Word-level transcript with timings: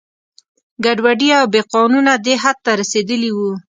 ګډوډي 0.85 1.29
او 1.39 1.45
بې 1.53 1.61
قانونه 1.73 2.13
دې 2.25 2.35
حد 2.43 2.57
ته 2.65 2.71
رسېدلي 2.81 3.31
وو. 3.33 3.51